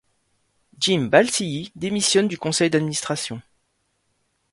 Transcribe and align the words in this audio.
Jim 0.79 1.09
Balsillie 1.11 1.71
démissionne 1.75 2.27
du 2.27 2.35
conseil 2.35 2.71
d'administration. 2.71 3.39